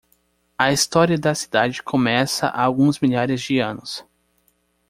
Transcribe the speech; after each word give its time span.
A 0.57 0.71
história 0.71 1.15
da 1.15 1.35
cidade 1.35 1.83
começa 1.83 2.47
há 2.47 2.63
alguns 2.63 2.99
milhares 2.99 3.39
de 3.39 3.59
anos. 3.59 4.03